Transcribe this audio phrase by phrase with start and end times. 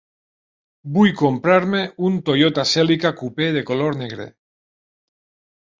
[0.95, 4.31] Vull comprar-me un Toyota Celica Coupé de color negre.